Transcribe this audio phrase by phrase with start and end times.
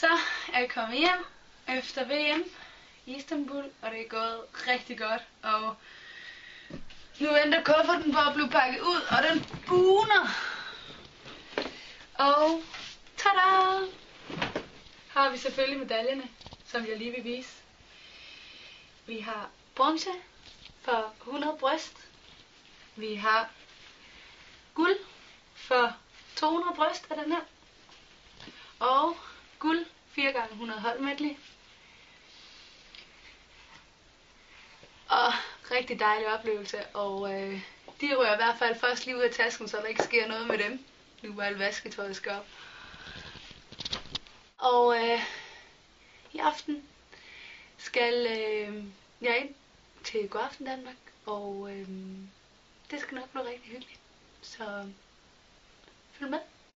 [0.00, 0.18] Så
[0.52, 1.24] er jeg kommet hjem
[1.68, 2.44] efter VM
[3.06, 5.22] i Istanbul, og det er gået rigtig godt.
[5.42, 5.76] Og
[7.20, 10.28] nu venter kufferten på at blive pakket ud, og den buner.
[12.14, 12.62] Og
[13.16, 13.86] tada!
[15.08, 16.28] Har vi selvfølgelig medaljerne,
[16.66, 17.52] som jeg lige vil vise.
[19.06, 20.10] Vi har bronze
[20.82, 21.96] for 100 bryst.
[22.96, 23.50] Vi har
[24.74, 24.98] guld
[25.54, 25.96] for
[26.36, 27.40] 200 bryst af den her.
[28.80, 29.16] Og
[30.26, 31.36] 4 gange 100 hold medley.
[35.08, 35.32] Og
[35.70, 37.60] rigtig dejlig oplevelse, og øh,
[38.00, 40.46] de rører i hvert fald først lige ud af tasken, så der ikke sker noget
[40.46, 40.84] med dem.
[41.22, 42.46] Nu hvor alt vasketøjet skal op.
[44.58, 45.20] Og øh,
[46.32, 46.88] i aften
[47.78, 48.84] skal øh,
[49.20, 49.54] jeg ind
[50.04, 51.88] til Godaften Danmark, og øh,
[52.90, 54.00] det skal nok blive rigtig hyggeligt.
[54.42, 54.92] Så
[56.12, 56.40] følg med.